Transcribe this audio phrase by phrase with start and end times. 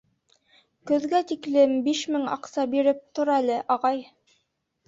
[0.91, 4.03] Көҙгә тиклем биш мең аҡса биреп тор әле, ағай.